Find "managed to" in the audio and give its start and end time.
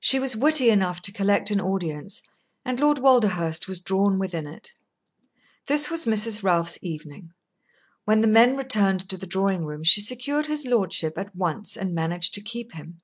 11.94-12.40